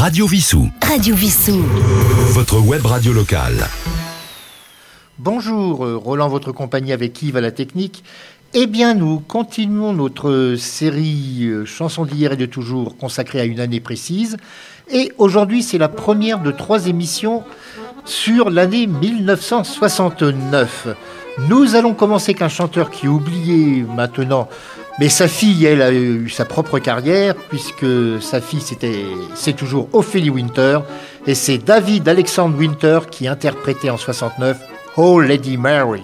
Radio 0.00 0.26
Vissou. 0.26 0.70
Radio 0.80 1.14
Vissou. 1.14 1.62
Votre 2.32 2.58
web 2.58 2.86
radio 2.86 3.12
locale. 3.12 3.66
Bonjour, 5.18 5.84
euh, 5.84 5.98
Roland, 5.98 6.30
votre 6.30 6.52
compagnie 6.52 6.94
avec 6.94 7.20
Yves 7.20 7.36
à 7.36 7.42
la 7.42 7.50
technique. 7.50 8.02
Eh 8.54 8.66
bien, 8.66 8.94
nous 8.94 9.20
continuons 9.20 9.92
notre 9.92 10.54
série 10.56 11.40
euh, 11.42 11.66
Chansons 11.66 12.06
d'hier 12.06 12.32
et 12.32 12.38
de 12.38 12.46
toujours 12.46 12.96
consacrée 12.96 13.40
à 13.40 13.44
une 13.44 13.60
année 13.60 13.80
précise. 13.80 14.38
Et 14.90 15.12
aujourd'hui, 15.18 15.62
c'est 15.62 15.76
la 15.76 15.90
première 15.90 16.40
de 16.40 16.50
trois 16.50 16.86
émissions 16.86 17.44
sur 18.06 18.48
l'année 18.48 18.86
1969. 18.86 20.96
Nous 21.50 21.76
allons 21.76 21.92
commencer 21.92 22.32
qu'un 22.32 22.48
chanteur 22.48 22.90
qui 22.90 23.06
oublié 23.06 23.82
maintenant, 23.82 24.48
mais 24.98 25.08
sa 25.08 25.28
fille, 25.28 25.64
elle, 25.64 25.82
a 25.82 25.92
eu 25.92 26.28
sa 26.28 26.44
propre 26.44 26.78
carrière, 26.78 27.34
puisque 27.34 27.86
sa 28.20 28.40
fille, 28.40 28.60
c'était, 28.60 29.04
c'est 29.34 29.54
toujours 29.54 29.88
Ophélie 29.92 30.30
Winter, 30.30 30.80
et 31.26 31.34
c'est 31.34 31.58
David 31.58 32.08
Alexandre 32.08 32.58
Winter 32.58 33.00
qui 33.10 33.28
interprétait 33.28 33.90
en 33.90 33.96
69 33.96 34.58
Oh 34.96 35.20
Lady 35.20 35.56
Mary. 35.56 36.02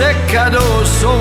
Tous 0.00 0.06
ces 0.06 0.32
cadeaux 0.32 0.84
sont 0.84 1.20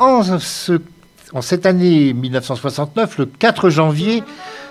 En, 0.00 0.22
ce- 0.38 0.80
en 1.32 1.42
cette 1.42 1.66
année 1.66 2.12
1969, 2.14 3.18
le 3.18 3.26
4 3.26 3.68
janvier, 3.70 4.22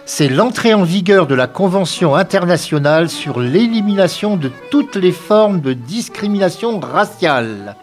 c'est 0.06 0.28
l'entrée 0.28 0.73
en 0.73 0.84
vigueur 0.84 1.28
de 1.28 1.35
la 1.35 1.45
Convention 1.47 2.16
internationale 2.16 3.09
sur 3.09 3.39
l'élimination 3.39 4.38
de 4.38 4.51
toutes 4.72 4.95
les 4.95 5.12
formes 5.12 5.62
de 5.62 5.73
discrimination 5.73 6.79
raciale. 6.79 7.75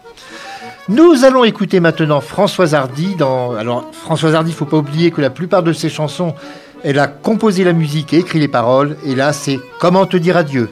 Nous 0.89 1.23
allons 1.25 1.43
écouter 1.43 1.79
maintenant 1.79 2.21
Françoise 2.21 2.73
Hardy. 2.75 3.15
Dans... 3.15 3.53
Alors, 3.55 3.85
Françoise 3.93 4.35
Hardy, 4.35 4.51
il 4.51 4.53
ne 4.53 4.57
faut 4.57 4.65
pas 4.65 4.77
oublier 4.77 5.11
que 5.11 5.21
la 5.21 5.29
plupart 5.29 5.63
de 5.63 5.73
ses 5.73 5.89
chansons, 5.89 6.33
elle 6.83 6.99
a 6.99 7.07
composé 7.07 7.63
la 7.63 7.73
musique 7.73 8.13
et 8.13 8.19
écrit 8.19 8.39
les 8.39 8.47
paroles. 8.47 8.97
Et 9.05 9.15
là, 9.15 9.31
c'est 9.33 9.59
Comment 9.79 10.05
te 10.05 10.17
dire 10.17 10.35
adieu? 10.37 10.69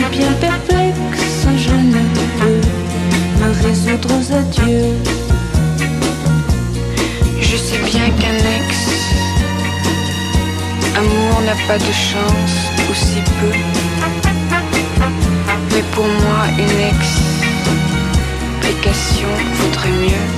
suis 0.00 0.18
bien 0.18 0.32
perplexe, 0.40 1.46
je 1.56 1.74
ne 1.74 2.02
peux 2.38 2.60
me 3.40 3.66
résoudre 3.66 4.08
aux 4.08 4.32
adieux. 4.32 4.94
Je 7.40 7.56
sais 7.56 7.78
bien 7.84 8.08
qu'un 8.18 8.38
ex, 8.56 8.68
amour 10.96 11.40
n'a 11.44 11.56
pas 11.66 11.78
de 11.78 11.92
chance, 11.92 12.56
ou 12.88 12.94
si 12.94 13.20
peu. 13.40 13.54
Mais 15.72 15.82
pour 15.92 16.04
moi, 16.04 16.46
une 16.58 16.80
ex 16.88 17.06
explication 18.62 19.28
vaudrait 19.54 19.96
mieux. 20.02 20.28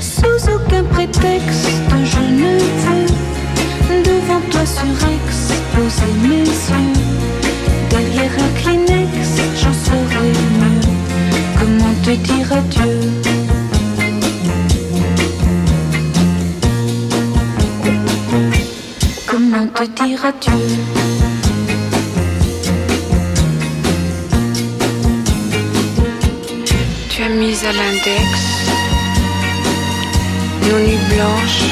Sous 0.00 0.50
aucun 0.50 0.84
prétexte, 0.84 1.68
je 2.04 2.20
ne 2.20 2.58
veux 2.58 4.02
devant 4.02 4.40
toi 4.50 4.66
surexposer 4.66 6.12
mes 6.22 6.44
yeux. 6.44 7.11
Derrière 7.92 8.32
un 8.38 8.50
Kleenex, 8.58 9.28
j'en 9.60 9.74
saurais 9.84 10.32
mieux. 10.58 10.80
Comment 11.58 11.94
te 12.02 12.10
dire 12.10 12.50
adieu? 12.50 13.00
Comment 19.26 19.66
te 19.66 19.84
dire 20.02 20.24
adieu? 20.24 20.62
Tu 27.10 27.22
as 27.22 27.28
mis 27.28 27.58
à 27.66 27.72
l'index 27.72 28.52
nos 30.70 30.78
nuits 30.78 31.06
blanches, 31.14 31.64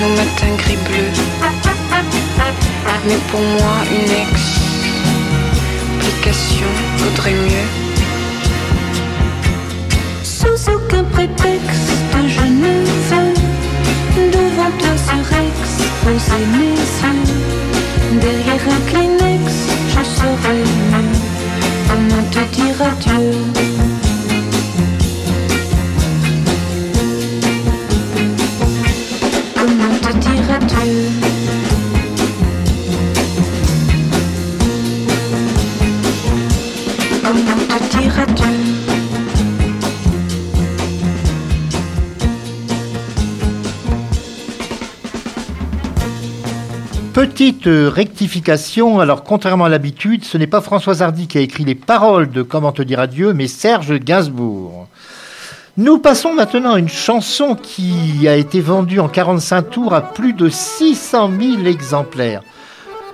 nos 0.00 0.08
matins 0.16 0.56
gris 0.56 0.78
bleus. 0.86 1.20
Mais 3.04 3.20
pour 3.30 3.40
moi, 3.40 3.74
une 3.90 4.12
explication 6.24 6.66
vaudrait 6.98 7.32
mieux. 7.32 7.68
Sous 10.22 10.70
aucun 10.70 11.04
prétexte, 11.04 11.90
je 12.28 12.40
ne 12.40 12.84
veux 13.08 13.34
devant 14.30 14.70
toi 14.78 14.94
surexposer 15.08 16.42
mes 16.58 16.76
yeux. 17.02 18.20
Derrière 18.20 18.64
un 18.68 18.90
Kleenex, 18.90 19.52
je 19.88 20.04
saurais 20.04 20.58
mieux 20.58 21.12
comment 21.88 22.24
te 22.30 22.54
dire 22.54 22.76
adieu? 22.80 23.71
Petite 47.42 47.66
euh, 47.66 47.90
rectification, 47.92 49.00
alors 49.00 49.24
contrairement 49.24 49.64
à 49.64 49.68
l'habitude, 49.68 50.24
ce 50.24 50.38
n'est 50.38 50.46
pas 50.46 50.60
François 50.60 51.02
Hardy 51.02 51.26
qui 51.26 51.38
a 51.38 51.40
écrit 51.40 51.64
les 51.64 51.74
paroles 51.74 52.30
de 52.30 52.42
Comment 52.42 52.70
te 52.70 52.82
dire 52.82 53.00
adieu, 53.00 53.32
mais 53.32 53.48
Serge 53.48 53.98
Gainsbourg. 53.98 54.86
Nous 55.76 55.98
passons 55.98 56.34
maintenant 56.34 56.74
à 56.74 56.78
une 56.78 56.88
chanson 56.88 57.56
qui 57.56 58.28
a 58.28 58.36
été 58.36 58.60
vendue 58.60 59.00
en 59.00 59.08
45 59.08 59.70
tours 59.70 59.92
à 59.92 60.02
plus 60.02 60.34
de 60.34 60.48
600 60.48 61.32
000 61.56 61.66
exemplaires. 61.66 62.42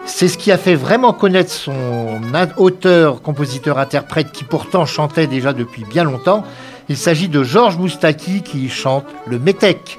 C'est 0.04 0.28
ce 0.28 0.36
qui 0.36 0.52
a 0.52 0.58
fait 0.58 0.74
vraiment 0.74 1.14
connaître 1.14 1.50
son 1.50 2.20
auteur, 2.58 3.22
compositeur, 3.22 3.78
interprète 3.78 4.30
qui 4.32 4.44
pourtant 4.44 4.84
chantait 4.84 5.26
déjà 5.26 5.54
depuis 5.54 5.84
bien 5.84 6.04
longtemps. 6.04 6.44
Il 6.90 6.98
s'agit 6.98 7.28
de 7.28 7.42
Georges 7.42 7.78
Moustaki 7.78 8.42
qui 8.42 8.68
chante 8.68 9.06
le 9.26 9.38
Métèque. 9.38 9.98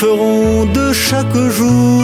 ferons 0.00 0.66
de 0.66 0.92
chaque 0.92 1.38
jour 1.58 2.02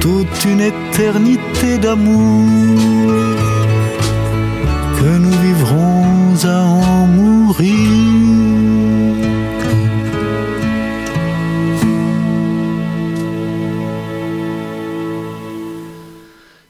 toute 0.00 0.44
une 0.44 0.60
éternité 0.60 1.78
d'amour 1.78 3.10
que 4.98 5.18
nous 5.18 5.36
vivrons 5.46 6.34
à 6.44 6.60
en 6.62 7.06
mourir. 7.06 8.38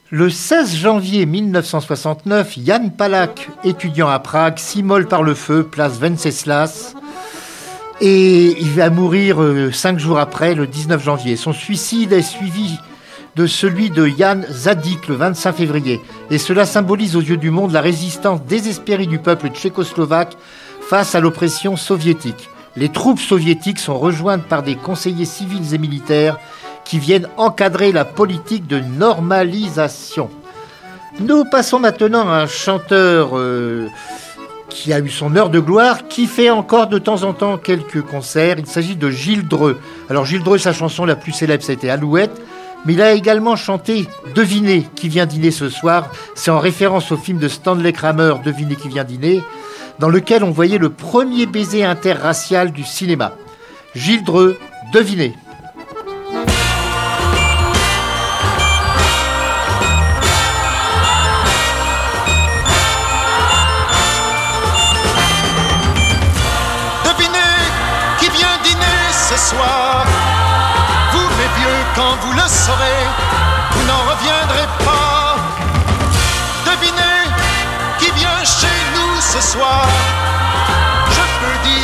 Le 0.09 0.31
16 0.31 0.75
janvier 0.75 1.27
1969, 1.27 2.57
Jan 2.65 2.89
Palak, 2.89 3.49
étudiant 3.63 4.09
à 4.09 4.17
Prague, 4.17 4.57
s'immole 4.57 5.07
par 5.07 5.21
le 5.21 5.35
feu, 5.35 5.63
place 5.63 5.99
Venceslas, 5.99 6.95
et 8.01 8.59
il 8.59 8.71
va 8.71 8.89
mourir 8.89 9.41
euh, 9.41 9.71
cinq 9.71 9.99
jours 9.99 10.19
après, 10.19 10.55
le 10.55 10.67
19 10.67 11.03
janvier. 11.03 11.35
Son 11.35 11.53
suicide 11.53 12.13
est 12.13 12.21
suivi 12.21 12.77
de 13.35 13.45
celui 13.45 13.89
de 13.89 14.07
Jan 14.07 14.41
Zadik 14.49 15.07
le 15.07 15.15
25 15.15 15.53
février, 15.53 16.01
et 16.29 16.37
cela 16.37 16.65
symbolise 16.65 17.15
aux 17.15 17.21
yeux 17.21 17.37
du 17.37 17.51
monde 17.51 17.71
la 17.71 17.81
résistance 17.81 18.41
désespérée 18.43 19.05
du 19.05 19.19
peuple 19.19 19.49
tchécoslovaque 19.49 20.35
face 20.81 21.15
à 21.15 21.19
l'oppression 21.19 21.75
soviétique. 21.75 22.49
Les 22.75 22.89
troupes 22.89 23.19
soviétiques 23.19 23.79
sont 23.79 23.97
rejointes 23.97 24.43
par 24.43 24.63
des 24.63 24.75
conseillers 24.75 25.25
civils 25.25 25.73
et 25.73 25.77
militaires 25.77 26.37
qui 26.85 26.99
viennent 26.99 27.27
encadrer 27.37 27.91
la 27.91 28.05
politique 28.05 28.67
de 28.67 28.79
normalisation. 28.79 30.29
Nous 31.19 31.43
passons 31.45 31.79
maintenant 31.79 32.27
à 32.27 32.41
un 32.41 32.47
chanteur 32.47 33.37
euh, 33.37 33.87
qui 34.69 34.93
a 34.93 34.99
eu 34.99 35.09
son 35.09 35.35
heure 35.35 35.49
de 35.49 35.59
gloire, 35.59 36.07
qui 36.07 36.27
fait 36.27 36.49
encore 36.49 36.87
de 36.87 36.99
temps 36.99 37.23
en 37.23 37.33
temps 37.33 37.57
quelques 37.57 38.01
concerts. 38.01 38.59
Il 38.59 38.67
s'agit 38.67 38.95
de 38.95 39.09
Gilles 39.09 39.47
Dreux. 39.47 39.79
Alors 40.09 40.25
Gilles 40.25 40.43
Dreux, 40.43 40.57
sa 40.57 40.73
chanson 40.73 41.05
la 41.05 41.15
plus 41.15 41.31
célèbre, 41.31 41.63
c'était 41.63 41.89
Alouette. 41.89 42.41
Mais 42.85 42.93
il 42.93 43.01
a 43.01 43.11
également 43.11 43.55
chanté 43.55 44.07
Devinez 44.35 44.87
qui 44.95 45.09
vient 45.09 45.25
dîner 45.25 45.51
ce 45.51 45.69
soir. 45.69 46.11
C'est 46.35 46.51
en 46.51 46.59
référence 46.59 47.11
au 47.11 47.17
film 47.17 47.37
de 47.37 47.47
Stanley 47.47 47.91
Kramer, 47.91 48.35
Devinez 48.45 48.75
qui 48.75 48.87
vient 48.87 49.03
dîner, 49.03 49.41
dans 49.99 50.09
lequel 50.09 50.43
on 50.43 50.51
voyait 50.51 50.77
le 50.77 50.89
premier 50.89 51.45
baiser 51.45 51.83
interracial 51.83 52.71
du 52.71 52.83
cinéma. 52.83 53.33
Gilles 53.95 54.23
Dreux, 54.23 54.57
Devinez. 54.93 55.33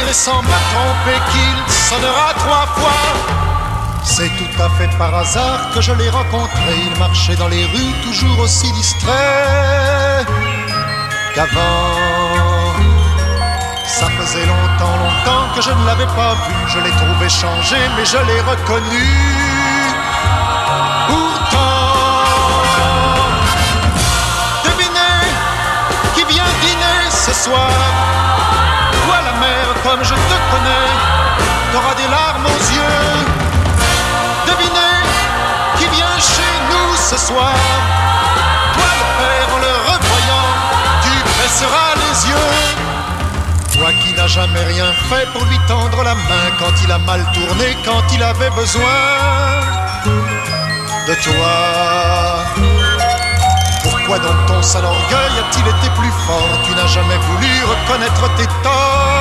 Dire 0.06 0.14
sans 0.14 0.42
me 0.42 0.58
tromper 0.72 1.20
qu'il 1.32 1.74
sonnera 1.74 2.34
trois 2.38 2.68
fois. 2.78 3.02
C'est 4.04 4.30
tout 4.38 4.62
à 4.62 4.70
fait 4.78 4.90
par 4.98 5.14
hasard 5.16 5.72
que 5.74 5.82
je 5.82 5.92
l'ai 5.94 6.10
rencontré. 6.10 6.74
Il 6.88 7.00
marchait 7.00 7.36
dans 7.36 7.48
les 7.48 7.66
rues 7.66 7.96
toujours 8.04 8.40
aussi 8.40 8.72
distrait 8.74 10.26
qu'avant. 11.34 12.74
Ça 13.88 14.08
faisait 14.18 14.46
longtemps, 14.46 14.98
longtemps 15.04 15.46
que 15.56 15.62
je 15.62 15.72
ne 15.72 15.86
l'avais 15.86 16.12
pas 16.20 16.34
vu. 16.34 16.54
Je 16.68 16.80
l'ai 16.80 16.92
trouvé 16.92 17.30
changé, 17.30 17.78
mais 17.96 18.06
je 18.06 18.18
l'ai 18.28 18.42
reconnu. 18.42 19.08
Pourtant, 21.08 21.94
devinez 24.66 25.26
qui 26.16 26.24
vient 26.34 26.52
dîner 26.62 27.10
ce 27.10 27.34
soir? 27.34 28.25
Comme 29.86 30.04
je 30.04 30.16
te 30.16 30.38
connais, 30.52 30.90
t'auras 31.72 31.94
des 31.94 32.08
larmes 32.10 32.48
aux 32.48 32.64
yeux. 32.74 33.06
Devinez 34.48 34.98
qui 35.78 35.86
vient 35.96 36.18
chez 36.18 36.54
nous 36.72 36.96
ce 36.96 37.18
soir. 37.28 37.54
Toi, 38.74 38.90
le 39.00 39.06
père, 39.20 39.48
en 39.54 39.60
le 39.60 39.74
revoyant, 39.90 40.50
tu 41.04 41.14
baisseras 41.38 41.92
les 42.04 42.30
yeux. 42.32 42.56
Toi 43.74 43.92
qui 44.02 44.14
n'as 44.14 44.26
jamais 44.26 44.64
rien 44.64 44.92
fait 45.08 45.28
pour 45.34 45.46
lui 45.46 45.60
tendre 45.68 46.02
la 46.04 46.16
main 46.16 46.48
quand 46.58 46.74
il 46.84 46.92
a 46.92 46.98
mal 46.98 47.24
tourné, 47.32 47.78
quand 47.86 48.04
il 48.12 48.24
avait 48.24 48.50
besoin 48.50 49.04
de 51.08 51.14
toi. 51.26 51.56
Pourquoi 53.84 54.18
dans 54.18 54.46
ton 54.48 54.64
sale 54.64 54.86
orgueil 54.86 55.34
a-t-il 55.42 55.68
été 55.68 55.90
plus 56.00 56.14
fort? 56.26 56.58
Tu 56.66 56.74
n'as 56.74 56.88
jamais 56.88 57.18
voulu 57.18 57.52
reconnaître 57.66 58.36
tes 58.36 58.48
torts. 58.64 59.15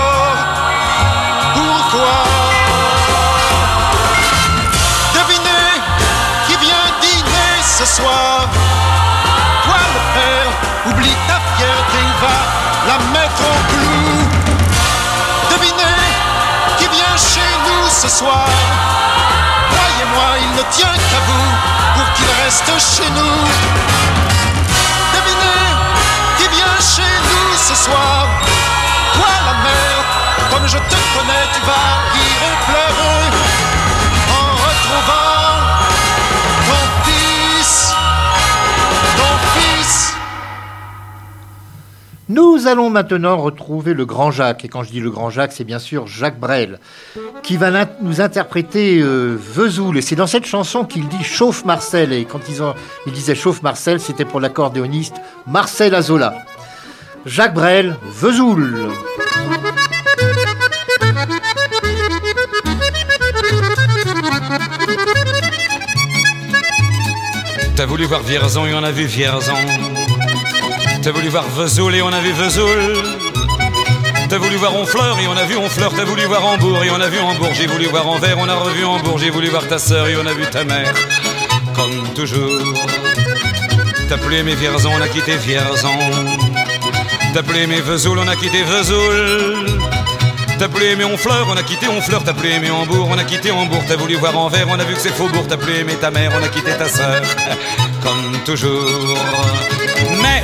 Ce 7.84 7.96
soir. 7.96 8.48
Toi 9.64 9.80
le 9.94 10.00
père, 10.14 10.50
oublie 10.86 11.16
ta 11.28 11.38
fierté, 11.56 12.02
va 12.22 12.38
la 12.88 12.98
mettre 13.12 13.42
au 13.52 13.58
clou. 13.70 14.04
Devinez 15.50 16.02
qui 16.78 16.86
vient 16.88 17.16
chez 17.16 17.50
nous 17.66 17.88
ce 17.90 18.08
soir. 18.08 18.46
Croyez-moi, 19.70 20.28
il 20.44 20.50
ne 20.58 20.62
tient 20.70 20.96
qu'à 21.10 21.20
vous 21.28 21.50
pour 21.96 22.12
qu'il 22.14 22.30
reste 22.42 22.72
chez 22.96 23.10
nous. 23.10 23.40
Devinez 25.14 25.68
qui 26.38 26.48
vient 26.56 26.78
chez 26.80 27.14
nous 27.28 27.48
ce 27.68 27.74
soir. 27.84 28.26
Toi 29.14 29.34
la 29.48 29.54
mère, 29.66 30.04
comme 30.50 30.66
je 30.66 30.78
te 30.78 30.98
connais, 31.14 31.46
tu 31.54 31.60
vas 31.68 31.88
rire 32.14 32.40
et 32.48 32.56
pleurer 32.66 33.73
Nous 42.64 42.70
allons 42.70 42.88
maintenant 42.88 43.36
retrouver 43.36 43.92
le 43.92 44.06
Grand 44.06 44.30
Jacques. 44.30 44.64
Et 44.64 44.68
quand 44.68 44.84
je 44.84 44.90
dis 44.90 45.00
le 45.00 45.10
Grand 45.10 45.28
Jacques, 45.28 45.52
c'est 45.52 45.64
bien 45.64 45.78
sûr 45.78 46.06
Jacques 46.06 46.40
Brel, 46.40 46.80
qui 47.42 47.58
va 47.58 47.70
nous 48.00 48.22
interpréter 48.22 49.00
euh, 49.02 49.36
Vesoul. 49.38 49.98
Et 49.98 50.00
c'est 50.00 50.16
dans 50.16 50.26
cette 50.26 50.46
chanson 50.46 50.84
qu'il 50.84 51.06
dit 51.06 51.22
Chauffe 51.22 51.66
Marcel. 51.66 52.14
Et 52.14 52.24
quand 52.24 52.40
ils 52.48 52.62
ont, 52.62 52.74
il 53.06 53.12
disait 53.12 53.34
Chauffe 53.34 53.60
Marcel, 53.60 54.00
c'était 54.00 54.24
pour 54.24 54.40
l'accordéoniste 54.40 55.16
Marcel 55.46 55.94
Azola. 55.94 56.32
Jacques 57.26 57.52
Brel, 57.52 57.96
Vesoul. 58.02 58.88
T'as 67.76 67.84
voulu 67.84 68.06
voir 68.06 68.22
Vierzon 68.22 68.64
et 68.64 68.72
on 68.72 68.82
a 68.82 68.90
vu 68.90 69.04
Vierzon. 69.04 69.52
T'as 71.04 71.12
voulu 71.12 71.28
voir 71.28 71.44
Vesoul 71.50 71.94
et 71.94 72.00
on 72.00 72.08
a 72.08 72.20
vu 72.20 72.32
Vesoul. 72.32 72.94
T'as 74.30 74.38
voulu 74.38 74.56
voir 74.56 74.74
Honfleur 74.74 75.18
et 75.18 75.26
on 75.26 75.36
a 75.36 75.44
vu 75.44 75.54
Honfleur. 75.54 75.92
T'as 75.94 76.04
voulu 76.04 76.24
voir 76.24 76.42
Hambourg 76.46 76.82
et 76.82 76.90
on 76.90 76.98
a 76.98 77.08
vu 77.08 77.18
Hambourg. 77.18 77.50
J'ai 77.52 77.66
voulu 77.66 77.84
voir 77.88 78.08
Anvers, 78.08 78.38
on 78.38 78.48
a 78.48 78.54
revu 78.54 78.86
Hambourg. 78.86 79.18
J'ai 79.18 79.28
voulu 79.28 79.48
voir 79.48 79.68
ta 79.68 79.78
sœur 79.78 80.08
et 80.08 80.16
on 80.16 80.24
a 80.26 80.32
vu 80.32 80.46
ta 80.46 80.64
mère. 80.64 80.94
Comme 81.74 82.08
toujours. 82.14 82.72
T'as 84.08 84.16
plus 84.16 84.36
aimé 84.36 84.54
Vierzon, 84.54 84.92
on 84.98 85.02
a 85.02 85.08
quitté 85.08 85.36
Vierzon. 85.36 85.90
T'as 87.34 87.42
plus 87.42 87.58
aimé 87.58 87.82
Vesoul, 87.82 88.18
on 88.18 88.26
a 88.26 88.36
quitté 88.36 88.62
Vesoul. 88.62 89.66
T'as 90.58 90.68
plus 90.68 90.86
aimé 90.86 91.04
Honfleur, 91.04 91.46
on 91.50 91.56
a 91.58 91.62
quitté 91.62 91.86
Honfleur. 91.86 92.24
T'as 92.24 92.32
plus 92.32 92.48
aimé 92.48 92.70
Hambourg, 92.70 93.08
on 93.10 93.18
a 93.18 93.24
quitté 93.24 93.50
Hambourg. 93.50 93.84
T'as 93.86 93.96
voulu 93.96 94.14
voir 94.14 94.38
Anvers, 94.38 94.68
on 94.70 94.80
a 94.80 94.84
vu 94.84 94.94
que 94.94 95.00
c'est 95.00 95.12
Faubourg. 95.12 95.44
T'as 95.50 95.58
plus 95.58 95.74
aimé 95.74 95.96
ta 96.00 96.10
mère, 96.10 96.32
on 96.34 96.42
a 96.42 96.48
quitté 96.48 96.70
ta 96.72 96.88
sœur. 96.88 97.20
Comme 98.02 98.38
toujours. 98.46 99.18
Mais 100.22 100.43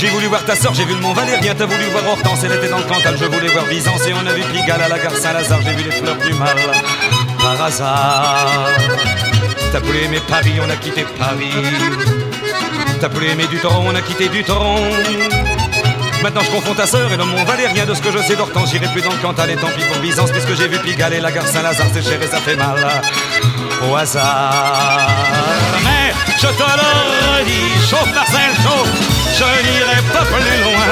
J'ai 0.00 0.08
voulu 0.08 0.28
voir 0.28 0.42
ta 0.46 0.56
sœur, 0.56 0.72
j'ai 0.72 0.86
vu 0.86 0.94
le 0.94 1.00
Mont 1.00 1.12
Valérien. 1.12 1.54
T'as 1.54 1.66
voulu 1.66 1.84
voir 1.92 2.06
Hortense, 2.08 2.38
elle 2.42 2.52
était 2.52 2.70
dans 2.70 2.78
le 2.78 2.84
Cantal. 2.84 3.18
Je 3.18 3.26
voulais 3.26 3.48
voir 3.48 3.66
Byzance 3.66 4.06
et 4.06 4.14
on 4.14 4.26
a 4.26 4.32
vu 4.32 4.42
Pigalle 4.44 4.80
à 4.80 4.88
la 4.88 4.98
gare 4.98 5.14
Saint-Lazare. 5.14 5.60
J'ai 5.62 5.74
vu 5.74 5.82
les 5.82 5.90
fleurs 5.90 6.16
du 6.16 6.32
mal 6.32 6.56
par 7.38 7.62
hasard. 7.62 8.66
T'as 9.70 9.78
voulu 9.80 9.98
aimer 9.98 10.20
Paris, 10.26 10.54
on 10.66 10.70
a 10.70 10.76
quitté 10.76 11.04
Paris. 11.18 11.52
T'as 12.98 13.08
voulu 13.08 13.26
aimer 13.28 13.46
du 13.48 13.58
tronc, 13.58 13.84
on 13.86 13.94
a 13.94 14.00
quitté 14.00 14.30
du 14.30 14.42
tronc. 14.42 14.80
Maintenant 16.22 16.40
je 16.44 16.50
confonds 16.50 16.74
ta 16.74 16.86
sœur 16.86 17.12
et 17.12 17.16
le 17.18 17.24
Mont 17.24 17.44
Valérien 17.44 17.84
De 17.84 17.92
ce 17.92 18.00
que 18.00 18.10
je 18.10 18.18
sais 18.18 18.36
d'Hortense, 18.36 18.70
j'irai 18.70 18.86
plus 18.88 19.02
dans 19.02 19.12
le 19.12 19.18
Cantal 19.18 19.50
Et 19.50 19.56
tant 19.56 19.68
pis 19.68 19.84
pour 19.84 20.00
Byzance, 20.00 20.30
puisque 20.30 20.54
j'ai 20.54 20.68
vu 20.68 20.78
Pigalle 20.78 21.12
et 21.12 21.20
la 21.20 21.30
gare 21.30 21.46
Saint-Lazare 21.46 21.88
C'est 21.92 22.02
cher 22.02 22.22
et 22.22 22.26
ça 22.26 22.40
fait 22.40 22.56
mal 22.56 23.02
au 23.86 23.94
hasard 23.94 25.08
je 26.42 26.46
te 26.46 26.68
le 26.80 26.90
redis, 27.38 27.88
chauffe 27.88 28.12
Marcel, 28.14 28.52
chauffe 28.62 28.92
Je 29.38 29.44
n'irai 29.66 30.00
pas 30.12 30.24
plus 30.24 30.56
loin 30.64 30.88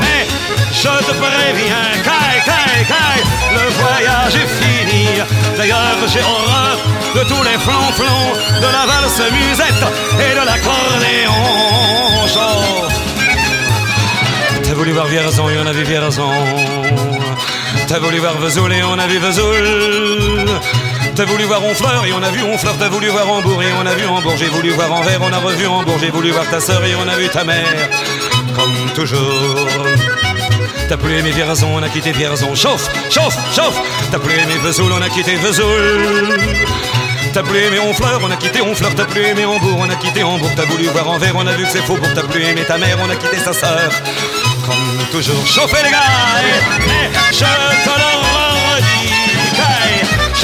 Mais 0.00 0.26
je 0.72 0.94
te 1.06 1.12
préviens, 1.22 1.90
caille, 2.02 2.42
caille, 2.44 2.84
caille 2.86 3.24
Le 3.52 3.64
voyage 3.80 4.36
est 4.42 4.52
fini 4.62 5.06
D'ailleurs 5.56 5.98
j'ai 6.12 6.20
horreur 6.20 6.78
de 7.14 7.20
tous 7.30 7.42
les 7.42 7.58
flonflons 7.58 8.32
De 8.60 8.66
la 8.66 8.84
valse 8.86 9.22
musette 9.32 9.86
et 10.20 10.32
de 10.34 10.44
l'accordéon 10.44 12.26
Chauffe 12.26 12.94
T'as 14.62 14.74
voulu 14.74 14.92
voir 14.92 15.06
Vierzon 15.06 15.48
et 15.50 15.58
on 15.62 15.66
a 15.66 15.72
vu 15.72 15.84
Vierzon. 15.84 16.30
T'as 17.86 17.98
voulu 17.98 18.18
voir 18.18 18.36
Vesoul 18.38 18.72
et 18.72 18.82
on 18.82 18.98
a 18.98 19.06
vu 19.06 19.18
Vesoul. 19.18 20.48
T'as 21.16 21.26
voulu 21.26 21.44
voir 21.44 21.62
Honfleur 21.64 22.04
et 22.06 22.12
on 22.12 22.22
a 22.22 22.30
vu 22.30 22.42
Honfleur. 22.42 22.74
T'as 22.76 22.88
voulu 22.88 23.08
voir 23.08 23.30
Hambourg 23.30 23.62
et 23.62 23.72
on 23.80 23.86
a 23.86 23.94
vu 23.94 24.04
Hambourg. 24.04 24.34
J'ai 24.36 24.48
voulu 24.48 24.70
voir 24.70 24.92
Anvers, 24.92 25.20
on 25.22 25.32
a 25.32 25.38
revu 25.38 25.66
Hambourg. 25.66 25.96
J'ai 26.00 26.10
voulu 26.10 26.30
voir 26.32 26.48
ta 26.50 26.58
sœur 26.58 26.84
et 26.84 26.94
on 26.96 27.08
a 27.08 27.16
vu 27.16 27.28
ta 27.28 27.44
mère. 27.44 27.64
comme 28.54 28.90
toujours. 28.94 29.68
T'as 30.88 30.96
plus 30.96 31.14
aimé 31.14 31.30
Vierzon, 31.30 31.68
on 31.72 31.82
a 31.82 31.88
quitté 31.88 32.10
Vierzon. 32.10 32.54
Chauffe, 32.56 32.90
chauffe, 33.10 33.36
chauffe. 33.54 33.80
T'as 34.10 34.18
plus 34.18 34.34
aimé 34.34 34.54
Vesoul, 34.64 34.92
on 34.92 35.00
a 35.00 35.08
quitté 35.08 35.36
Vesoul. 35.36 36.40
T'as 37.32 37.42
plus 37.42 37.58
aimé 37.58 37.78
Honfleur, 37.78 38.20
on 38.22 38.30
a 38.30 38.36
quitté 38.36 38.60
Honfleur. 38.60 38.92
T'as 38.96 39.04
plus 39.04 39.22
aimé 39.22 39.44
Hambourg, 39.44 39.78
on 39.78 39.90
a 39.90 39.94
quitté 39.94 40.24
Hambourg. 40.24 40.50
T'as 40.56 40.64
voulu 40.64 40.86
voir 40.88 41.08
en 41.08 41.18
verre, 41.18 41.36
on 41.36 41.46
a 41.46 41.52
vu 41.52 41.64
que 41.64 41.70
c'est 41.70 41.82
faux. 41.82 41.96
Pour 41.96 42.12
t'as 42.12 42.22
plus 42.22 42.42
aimé 42.42 42.62
ta 42.66 42.76
mère, 42.76 42.98
on 43.00 43.08
a 43.08 43.14
quitté 43.14 43.38
sa 43.38 43.52
sœur. 43.52 43.88
Comme 44.66 45.06
toujours, 45.12 45.46
chauffez 45.46 45.84
les 45.84 45.90
gars. 45.90 46.02
Je 47.30 47.38
te 47.38 48.23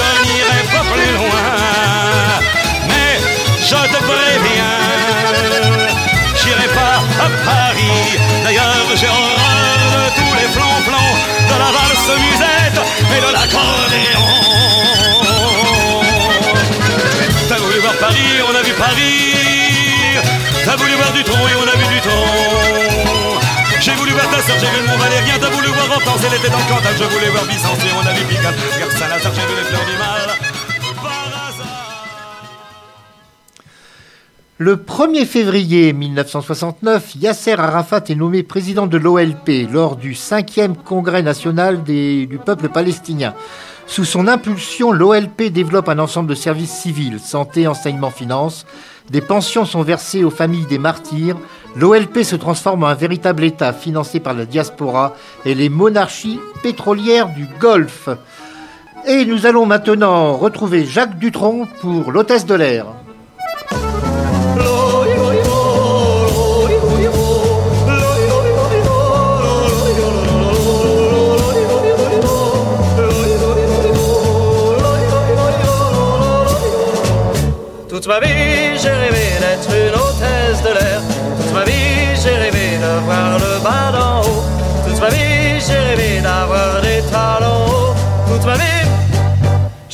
je 0.00 0.08
n'irai 0.26 0.62
pas 0.74 0.84
plus 0.92 1.12
loin. 1.18 1.48
Mais 2.88 3.12
je 3.70 3.80
te 3.92 3.98
préviens, 4.10 4.78
j'irai 6.40 6.68
pas 6.78 6.96
à 7.24 7.28
Paris. 7.50 8.18
D'ailleurs, 8.44 8.88
j'ai 8.94 9.08
horreur 9.08 9.78
de 9.94 10.02
tous 10.18 10.34
les 10.40 10.48
flancs-flancs 10.56 11.16
de 11.50 11.56
la 11.64 11.70
valse 11.76 12.10
musette 12.26 12.80
et 13.14 13.20
de 13.26 13.30
l'accordéon. 13.36 14.28
T'as 17.48 17.58
voulu 17.58 17.78
voir 17.80 17.94
Paris, 17.94 18.32
on 18.48 18.54
a 18.54 18.62
vu 18.62 18.72
Paris. 18.72 19.34
T'as 20.64 20.76
voulu 20.76 20.94
voir 20.94 21.12
du 21.12 21.24
tronc 21.24 21.48
et 21.48 21.56
on 21.62 21.68
a 21.72 21.76
vu 21.80 21.86
du 21.94 22.00
tronc. 22.00 23.40
J'ai 23.80 23.94
voulu 23.94 24.12
voir 24.12 24.28
ta 24.28 24.42
soeur, 24.42 24.56
j'ai 24.60 24.66
vu 24.66 24.78
le 24.82 24.86
Mont 24.86 24.98
Valérien. 24.98 25.38
T'as 25.40 25.49
le 26.04 26.68
Cantal. 26.68 26.94
Je 26.98 27.04
voulais 27.04 27.30
voir 27.30 27.44
Vicence 27.44 27.78
et 27.78 27.92
on 27.96 28.06
a 28.06 28.12
vu 28.12 28.24
Pigalle. 28.24 28.54
Regarde 28.74 28.92
Saint-Lazare, 28.92 29.32
j'ai 29.34 29.40
vu 29.42 29.56
les 29.56 29.64
fleurs 29.64 29.86
du 29.86 29.98
mal. 29.98 30.20
Par 31.02 31.48
hasard. 31.48 31.90
Le 34.58 34.76
1er 34.76 35.26
février 35.26 35.92
1969, 35.92 37.16
Yasser 37.16 37.52
Arafat 37.52 38.02
est 38.08 38.14
nommé 38.14 38.42
président 38.42 38.86
de 38.86 38.98
l'OLP 38.98 39.70
lors 39.70 39.96
du 39.96 40.12
5e 40.12 40.74
congrès 40.74 41.22
national 41.22 41.82
du 41.82 42.38
peuple 42.44 42.68
palestinien. 42.68 43.34
Sous 43.86 44.04
son 44.04 44.28
impulsion, 44.28 44.92
l'OLP 44.92 45.50
développe 45.50 45.88
un 45.88 45.98
ensemble 45.98 46.28
de 46.28 46.34
services 46.36 46.70
civils, 46.70 47.18
santé, 47.18 47.66
enseignement, 47.66 48.10
finances. 48.10 48.64
Des 49.10 49.20
pensions 49.20 49.64
sont 49.64 49.82
versées 49.82 50.22
aux 50.22 50.30
familles 50.30 50.66
des 50.66 50.78
martyrs. 50.78 51.36
L'OLP 51.74 52.22
se 52.22 52.36
transforme 52.36 52.84
en 52.84 52.88
un 52.88 52.94
véritable 52.94 53.42
État 53.42 53.72
financé 53.72 54.20
par 54.20 54.34
la 54.34 54.46
diaspora 54.46 55.16
et 55.44 55.56
les 55.56 55.68
monarchies 55.68 56.38
pétrolières 56.62 57.28
du 57.28 57.48
Golfe. 57.58 58.08
Et 59.08 59.24
nous 59.24 59.46
allons 59.46 59.66
maintenant 59.66 60.36
retrouver 60.36 60.84
Jacques 60.84 61.18
Dutronc 61.18 61.66
pour 61.80 62.12
l'hôtesse 62.12 62.46
de 62.46 62.54
l'air. 62.54 62.86
Toute 77.88 78.06
ma 78.06 78.20
vie, 78.20 78.49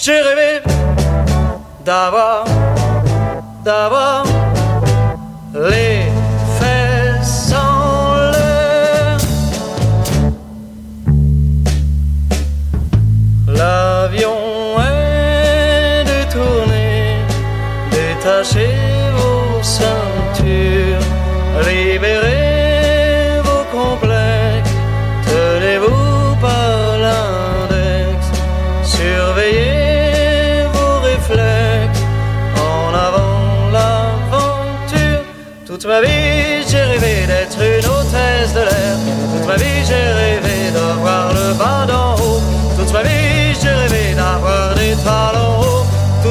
j'ai 0.06 0.20
rêvé 0.20 0.62
d'avoir, 1.84 2.44
d'avoir 3.64 4.35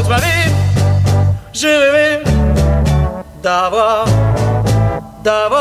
Toute 0.06 0.12
ma 0.12 0.18
j'ai 1.52 1.76
rêvé 1.76 2.24
d'avoir, 3.42 4.06
d'avoir 5.24 5.55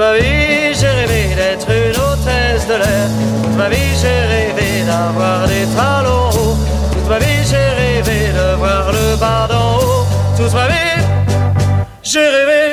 ma 0.00 0.14
vie, 0.14 0.72
j'ai 0.80 0.88
rêvé 1.00 1.34
d'être 1.34 1.68
une 1.68 1.96
hôtesse 2.04 2.66
de 2.66 2.76
l'air. 2.82 3.08
Toute 3.42 3.56
ma 3.56 3.68
vie, 3.68 3.92
j'ai 4.00 4.20
rêvé 4.34 4.84
d'avoir 4.86 5.46
des 5.46 5.66
talons 5.76 6.30
hauts. 6.30 6.56
Toute 6.92 7.08
ma 7.08 7.18
vie, 7.18 7.42
j'ai 7.50 7.68
rêvé 7.82 8.18
de 8.38 8.56
voir 8.56 8.90
le 8.92 9.16
bas 9.22 9.46
d'en 9.50 9.76
haut. 9.76 10.04
Toute 10.38 10.54
ma 10.54 10.66
vie, 10.68 10.96
j'ai 12.02 12.28
rêvé 12.36 12.72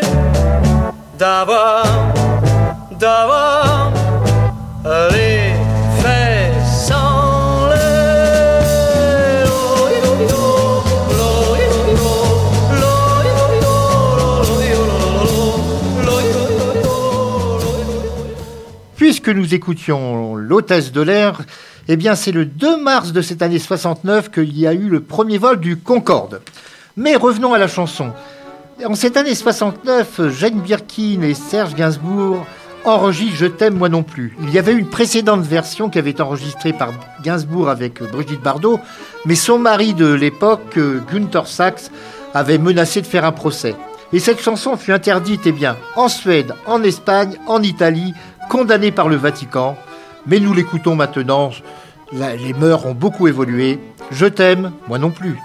d'avoir 1.20 1.84
Puisque 19.28 19.40
nous 19.40 19.54
écoutions 19.54 20.36
l'hôtesse 20.36 20.94
de 20.94 21.02
l'air, 21.02 21.42
eh 21.90 21.98
bien 21.98 22.16
c'est 22.16 22.32
le 22.32 22.46
2 22.46 22.82
mars 22.82 23.12
de 23.12 23.22
cette 23.22 23.42
année 23.42 23.60
69 23.60 24.32
qu'il 24.32 24.58
y 24.58 24.66
a 24.66 24.72
eu 24.72 24.88
le 24.88 25.02
premier 25.02 25.38
vol 25.38 25.60
du 25.60 25.76
Concorde. 25.76 26.40
Mais 26.96 27.18
revenons 27.18 27.54
à 27.54 27.58
la 27.58 27.68
chanson. 27.68 28.14
En 28.86 28.96
cette 28.96 29.18
année 29.18 29.36
69, 29.36 30.30
Jane 30.30 30.62
Birkin 30.62 31.24
et 31.24 31.34
Serge 31.34 31.76
Gainsbourg 31.76 32.46
enregistrent 32.86 33.36
Je 33.36 33.48
t'aime 33.48 33.74
moi 33.74 33.90
non 33.90 34.02
plus. 34.02 34.38
Il 34.44 34.50
y 34.50 34.60
avait 34.60 34.72
une 34.72 34.88
précédente 34.88 35.42
version 35.42 35.90
qui 35.90 36.00
avait 36.00 36.12
été 36.12 36.22
enregistrée 36.22 36.72
par 36.72 36.94
Gainsbourg 37.22 37.68
avec 37.68 38.02
Brigitte 38.02 38.42
Bardot, 38.42 38.80
mais 39.26 39.36
son 39.36 39.60
mari 39.60 39.94
de 39.94 40.08
l'époque, 40.08 40.80
Gunther 41.12 41.48
Sachs, 41.48 41.92
avait 42.34 42.60
menacé 42.60 43.02
de 43.02 43.08
faire 43.08 43.26
un 43.26 43.34
procès. 43.34 43.76
Et 44.14 44.20
cette 44.20 44.42
chanson 44.42 44.78
fut 44.78 44.94
interdite, 44.94 45.42
eh 45.46 45.52
bien, 45.52 45.76
en 45.98 46.08
Suède, 46.08 46.54
en 46.66 46.82
Espagne, 46.82 47.38
en 47.46 47.62
Italie, 47.62 48.14
condamnée 48.50 48.92
par 48.92 49.10
le 49.10 49.16
Vatican. 49.16 49.78
Mais 50.26 50.40
nous 50.40 50.54
l'écoutons 50.54 50.96
maintenant. 50.96 51.52
Les 52.12 52.54
mœurs 52.54 52.86
ont 52.86 52.94
beaucoup 52.94 53.28
évolué. 53.28 53.80
Je 54.12 54.26
t'aime, 54.26 54.72
moi 54.88 54.98
non 55.00 55.12
plus. 55.12 55.38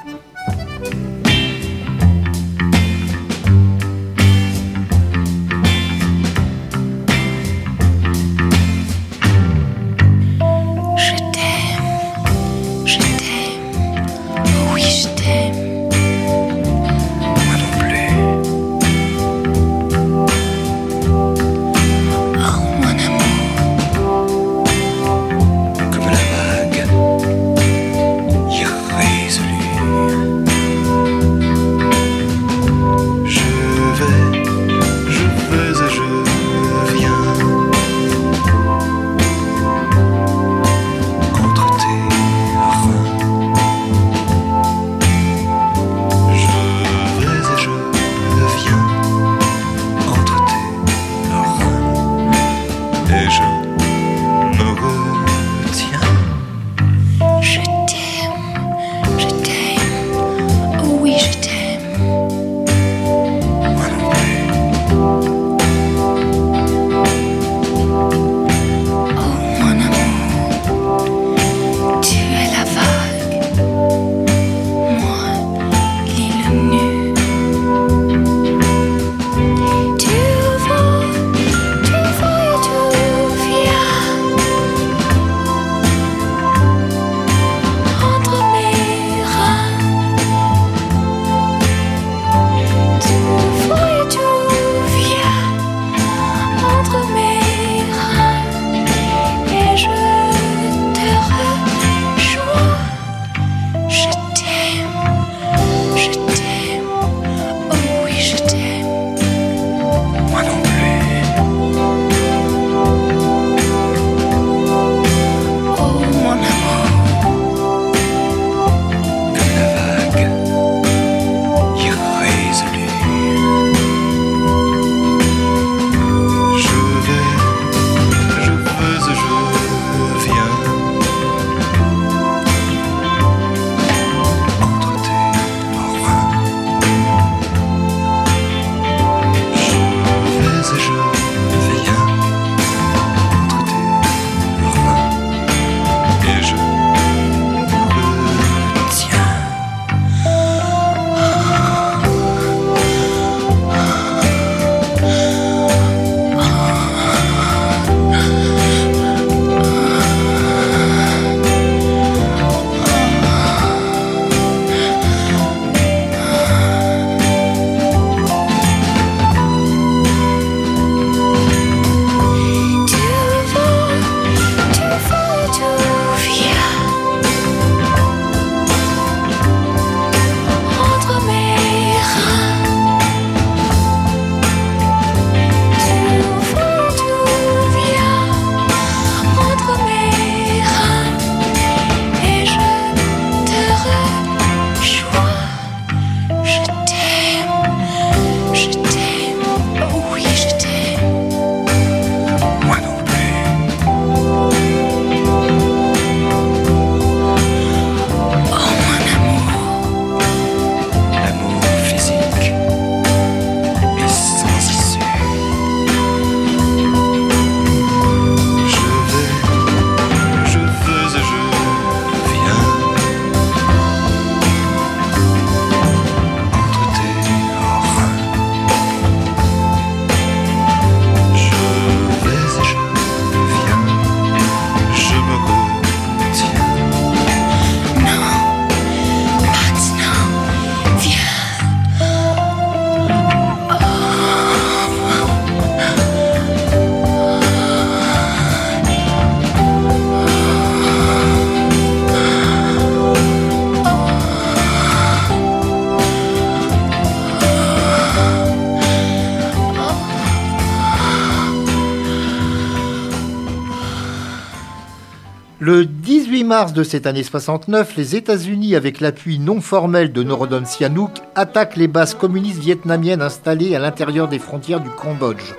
Mars 266.62 266.72
de 266.74 266.84
cette 266.84 267.08
année 267.08 267.24
69, 267.24 267.96
les 267.96 268.14
États-Unis, 268.14 268.76
avec 268.76 269.00
l'appui 269.00 269.40
non 269.40 269.60
formel 269.60 270.12
de 270.12 270.22
Norodom 270.22 270.64
Sihanouk, 270.64 271.10
attaquent 271.34 271.74
les 271.74 271.88
bases 271.88 272.14
communistes 272.14 272.60
vietnamiennes 272.60 273.20
installées 273.20 273.74
à 273.74 273.80
l'intérieur 273.80 274.28
des 274.28 274.38
frontières 274.38 274.78
du 274.78 274.88
Cambodge. 274.88 275.54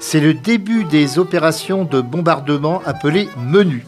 C'est 0.00 0.20
le 0.20 0.32
début 0.32 0.84
des 0.84 1.18
opérations 1.18 1.84
de 1.84 2.00
bombardement 2.00 2.80
appelées 2.86 3.28
Menu. 3.36 3.84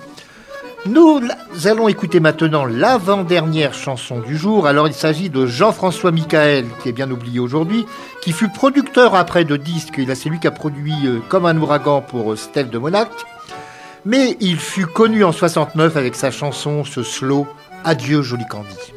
Nous 0.84 1.22
allons 1.64 1.88
écouter 1.88 2.20
maintenant 2.20 2.66
l'avant-dernière 2.66 3.72
chanson 3.72 4.20
du 4.20 4.36
jour. 4.36 4.66
Alors 4.66 4.86
il 4.86 4.92
s'agit 4.92 5.30
de 5.30 5.46
Jean-François 5.46 6.12
Michael, 6.12 6.66
qui 6.82 6.90
est 6.90 6.92
bien 6.92 7.10
oublié 7.10 7.40
aujourd'hui, 7.40 7.86
qui 8.20 8.32
fut 8.32 8.50
producteur 8.50 9.14
après 9.14 9.46
de 9.46 9.56
disques. 9.56 9.94
Il 9.96 10.10
a 10.10 10.14
c'est 10.14 10.28
lui 10.28 10.40
qui 10.40 10.46
a 10.46 10.50
produit 10.50 11.06
euh, 11.06 11.20
Comme 11.30 11.46
un 11.46 11.56
ouragan 11.56 12.02
pour 12.02 12.32
euh, 12.32 12.36
Steph 12.36 12.64
de 12.64 12.76
Monac. 12.76 13.08
Mais 14.06 14.36
il 14.40 14.58
fut 14.58 14.86
connu 14.86 15.24
en 15.24 15.32
69 15.32 15.96
avec 15.96 16.14
sa 16.14 16.30
chanson, 16.30 16.84
ce 16.84 17.02
slow 17.02 17.46
Adieu 17.84 18.22
joli 18.22 18.44
Candy. 18.46 18.93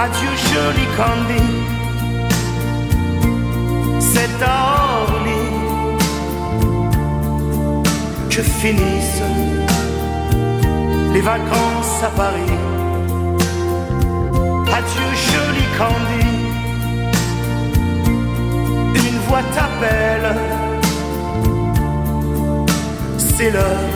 Adieu 0.00 0.34
joli 0.52 0.86
Candy, 0.96 1.46
c'est 3.98 4.42
à 4.44 5.02
Orly 5.02 5.44
que 8.30 8.42
finissent 8.42 9.22
les 11.12 11.20
vacances 11.20 12.04
à 12.04 12.10
Paris. 12.10 12.58
Adieu 14.78 15.10
joli 15.30 15.66
Candy, 15.78 16.28
une 18.94 19.18
voix 19.26 19.44
t'appelle, 19.52 20.30
c'est 23.18 23.50
l'heure 23.50 23.88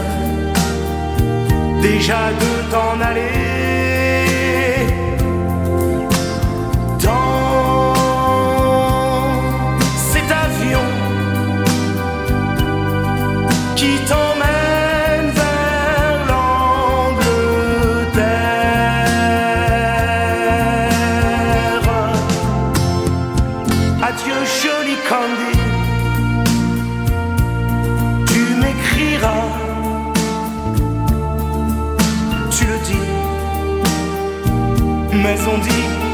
déjà 1.81 2.23
de 2.41 2.71
t'en 2.73 3.01
aller. 3.01 3.52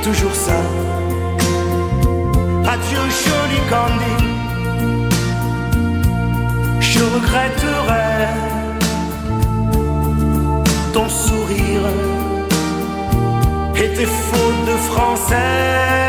Toujours 0.02 0.34
ça. 0.34 0.60
Adieu 2.72 3.04
joli 3.24 3.60
Candy, 3.70 4.16
je 6.80 7.00
regretterai 7.14 8.26
ton 10.92 11.08
sourire 11.08 11.86
et 13.76 13.88
tes 13.96 14.06
fautes 14.06 14.64
de 14.66 14.76
français. 14.90 16.07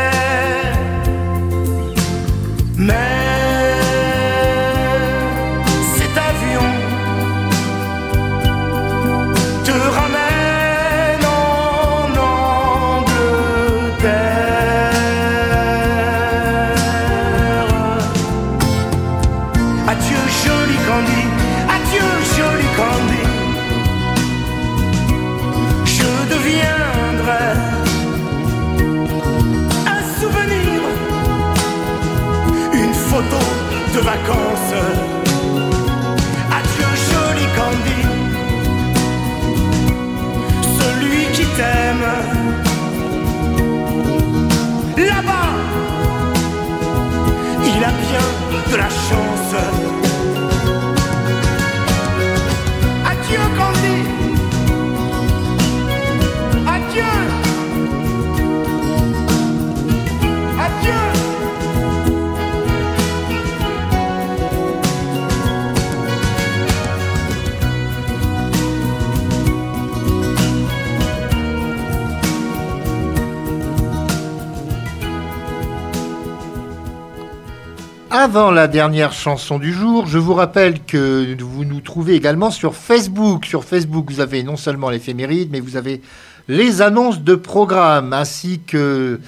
Avant 78.22 78.50
la 78.50 78.68
dernière 78.68 79.14
chanson 79.14 79.58
du 79.58 79.72
jour, 79.72 80.06
je 80.06 80.18
vous 80.18 80.34
rappelle 80.34 80.80
que 80.84 81.34
vous 81.42 81.64
nous 81.64 81.80
trouvez 81.80 82.16
également 82.16 82.50
sur 82.50 82.74
Facebook. 82.74 83.46
Sur 83.46 83.64
Facebook, 83.64 84.10
vous 84.10 84.20
avez 84.20 84.42
non 84.42 84.58
seulement 84.58 84.90
l'éphéméride, 84.90 85.48
mais 85.50 85.60
vous 85.60 85.76
avez 85.76 86.02
les 86.46 86.82
annonces 86.82 87.22
de 87.22 87.34
programmes, 87.34 88.12
ainsi 88.12 88.60
que 88.66 89.18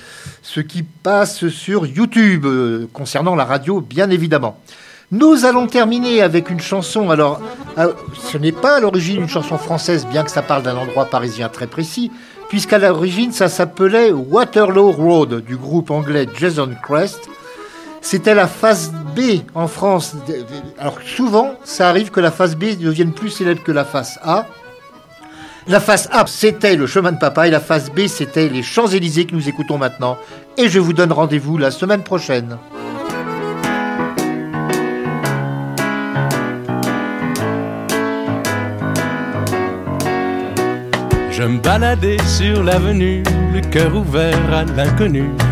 ce 0.42 0.60
qui 0.60 0.82
passe 0.82 1.48
sur 1.48 1.86
YouTube, 1.86 2.44
euh, 2.44 2.86
concernant 2.92 3.34
la 3.34 3.46
radio, 3.46 3.80
bien 3.80 4.10
évidemment. 4.10 4.58
Nous 5.10 5.46
allons 5.46 5.68
terminer 5.68 6.20
avec 6.20 6.50
une 6.50 6.60
chanson. 6.60 7.08
Alors, 7.08 7.40
euh, 7.78 7.94
ce 8.22 8.36
n'est 8.36 8.52
pas 8.52 8.76
à 8.76 8.80
l'origine 8.80 9.22
une 9.22 9.28
chanson 9.28 9.56
française, 9.56 10.06
bien 10.06 10.22
que 10.22 10.30
ça 10.30 10.42
parle 10.42 10.64
d'un 10.64 10.76
endroit 10.76 11.06
parisien 11.06 11.48
très 11.48 11.66
précis, 11.66 12.10
puisqu'à 12.50 12.76
l'origine, 12.76 13.32
ça 13.32 13.48
s'appelait 13.48 14.12
Waterloo 14.12 14.90
Road 14.90 15.42
du 15.46 15.56
groupe 15.56 15.90
anglais 15.90 16.28
Jason 16.38 16.68
Crest. 16.82 17.30
C'était 18.02 18.34
la 18.34 18.48
phase 18.48 18.92
B 19.16 19.40
en 19.54 19.68
France. 19.68 20.16
Alors 20.78 20.98
souvent, 21.02 21.54
ça 21.64 21.88
arrive 21.88 22.10
que 22.10 22.20
la 22.20 22.32
phase 22.32 22.56
B 22.56 22.76
devienne 22.78 23.12
plus 23.12 23.30
célèbre 23.30 23.62
que 23.62 23.72
la 23.72 23.84
phase 23.84 24.18
A. 24.22 24.46
La 25.68 25.78
phase 25.78 26.08
A, 26.10 26.26
c'était 26.26 26.74
le 26.74 26.88
chemin 26.88 27.12
de 27.12 27.18
papa 27.18 27.46
et 27.46 27.50
la 27.50 27.60
phase 27.60 27.90
B, 27.90 28.08
c'était 28.08 28.48
les 28.48 28.64
Champs-Élysées 28.64 29.26
que 29.26 29.34
nous 29.34 29.48
écoutons 29.48 29.78
maintenant. 29.78 30.18
Et 30.58 30.68
je 30.68 30.80
vous 30.80 30.92
donne 30.92 31.12
rendez-vous 31.12 31.56
la 31.56 31.70
semaine 31.70 32.02
prochaine. 32.02 32.58
Je 41.30 41.44
me 41.44 41.60
baladais 41.60 42.18
sur 42.26 42.64
l'avenue, 42.64 43.22
le 43.54 43.60
cœur 43.70 43.94
ouvert 43.94 44.52
à 44.52 44.64
l'inconnu. 44.64 45.30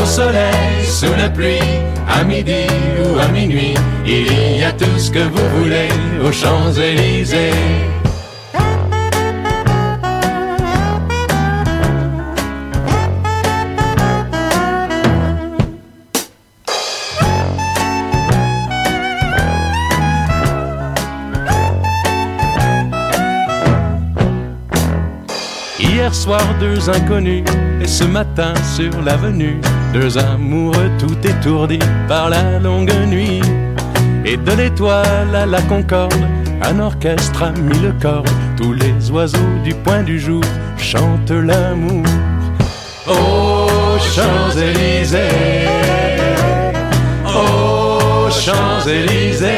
au 0.00 0.04
soleil, 0.04 0.84
sous 0.84 1.14
la 1.16 1.28
pluie, 1.28 1.58
à 2.08 2.24
midi 2.24 2.66
ou 3.04 3.18
à 3.18 3.28
minuit, 3.28 3.74
il 4.06 4.58
y 4.58 4.64
a 4.64 4.72
tout 4.72 4.98
ce 4.98 5.10
que 5.10 5.20
vous 5.20 5.48
voulez 5.58 5.88
aux 6.24 6.32
Champs-Élysées. 6.32 7.50
Hier 25.78 26.14
soir, 26.14 26.42
deux 26.60 26.88
inconnus, 26.88 27.44
et 27.80 27.88
ce 27.88 28.04
matin 28.04 28.54
sur 28.76 29.02
l'avenue, 29.02 29.60
deux 29.96 30.18
amoureux 30.18 30.90
tout 30.98 31.16
étourdis 31.26 31.78
par 32.06 32.28
la 32.28 32.58
longue 32.58 32.92
nuit. 33.06 33.40
Et 34.26 34.36
de 34.36 34.52
l'étoile 34.52 35.34
à 35.34 35.46
la 35.46 35.62
concorde, 35.62 36.12
un 36.62 36.78
orchestre 36.80 37.42
a 37.42 37.52
mis 37.52 37.78
le 37.78 37.92
corps, 38.02 38.24
tous 38.58 38.74
les 38.74 39.10
oiseaux 39.10 39.54
du 39.64 39.72
point 39.74 40.02
du 40.02 40.18
jour 40.20 40.42
chantent 40.76 41.30
l'amour. 41.30 42.04
Aux 43.06 43.98
Champs-Élysées, 44.14 45.66
aux 47.24 48.30
Champs-Élysées, 48.30 49.48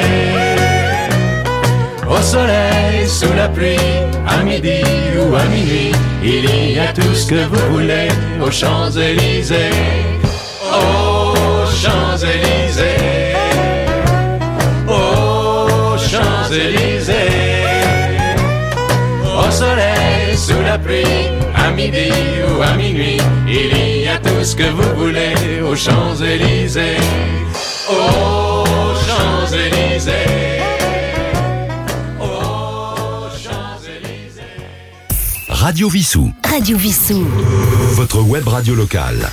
au 2.08 2.22
soleil, 2.22 3.08
sous 3.08 3.32
la 3.34 3.48
pluie, 3.48 3.76
à 4.26 4.42
midi 4.44 4.82
ou 5.18 5.34
à 5.34 5.44
minuit, 5.46 5.92
il 6.22 6.74
y 6.76 6.78
a 6.78 6.92
tout 6.92 7.14
ce 7.14 7.26
que 7.26 7.44
vous 7.50 7.72
voulez 7.72 8.08
aux 8.40 8.52
Champs-Élysées. 8.52 10.27
Aux 10.78 11.66
Champs-Élysées. 11.80 13.34
Aux 14.86 15.98
Champs-Élysées. 15.98 17.14
Au 19.24 19.50
soleil, 19.50 20.36
sous 20.36 20.62
la 20.62 20.78
pluie, 20.78 21.04
à 21.54 21.70
midi 21.70 22.10
ou 22.48 22.62
à 22.62 22.74
minuit, 22.74 23.18
il 23.46 24.02
y 24.04 24.08
a 24.08 24.18
tout 24.18 24.42
ce 24.42 24.54
que 24.56 24.68
vous 24.70 24.96
voulez 24.96 25.34
aux 25.62 25.76
Champs-Élysées. 25.76 26.96
Aux 27.88 28.94
Champs-Élysées. 29.06 30.12
Aux 32.20 33.28
Champs-Élysées. 33.42 34.42
Radio 35.48 35.88
Vissou. 35.88 36.32
Radio 36.48 36.76
Vissou. 36.76 37.26
Votre 37.94 38.20
web 38.22 38.46
radio 38.46 38.74
locale. 38.74 39.30